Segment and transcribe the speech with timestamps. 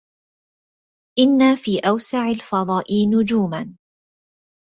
[1.19, 3.75] إن في أوسع الفضاء نجوما